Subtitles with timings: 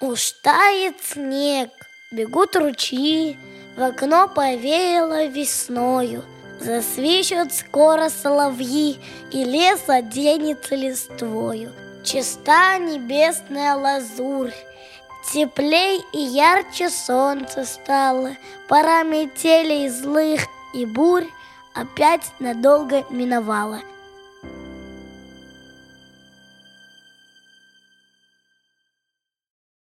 [0.00, 1.70] Уж тает снег,
[2.12, 3.36] бегут ручьи,
[3.76, 6.24] В окно повеяло весною,
[6.60, 9.00] Засвищут скоро соловьи,
[9.32, 11.72] И лес оденется листвою.
[12.04, 14.54] Чиста небесная лазурь,
[15.32, 18.36] Теплей и ярче солнце стало,
[18.68, 20.42] Пора метелей злых
[20.74, 21.26] и бурь
[21.74, 23.80] Опять надолго миновала—